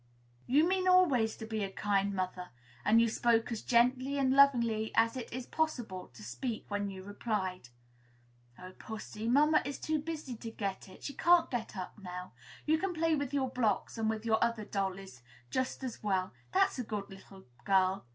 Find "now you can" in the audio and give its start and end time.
11.99-12.95